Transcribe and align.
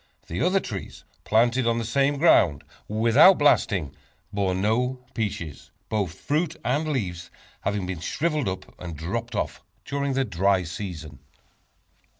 The 0.25 0.41
other 0.41 0.59
trees 0.59 1.03
planted 1.25 1.67
on 1.67 1.77
the 1.77 1.85
same 1.85 2.17
ground 2.17 2.63
without 2.87 3.37
blasting, 3.37 3.95
bore 4.33 4.55
no 4.55 5.05
peaches, 5.13 5.69
both 5.89 6.15
fruit 6.19 6.55
and 6.65 6.87
leaves 6.91 7.29
having 7.61 7.99
shriveled 7.99 8.49
up 8.49 8.73
and 8.79 8.97
dropped 8.97 9.35
off 9.35 9.61
during 9.85 10.13
the 10.13 10.25
dry 10.25 10.63
season. 10.63 11.19